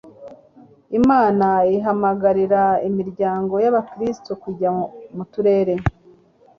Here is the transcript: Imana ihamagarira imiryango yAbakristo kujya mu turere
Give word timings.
Imana 0.99 1.47
ihamagarira 1.77 2.63
imiryango 2.87 3.53
yAbakristo 3.65 4.31
kujya 4.43 4.69
mu 5.15 5.23
turere 5.31 5.73